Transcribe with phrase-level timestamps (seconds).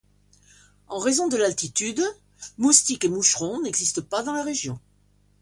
[0.87, 2.01] En raison de l'altitude,
[2.57, 4.79] moustiques et moucherons n'existent pas dans la région.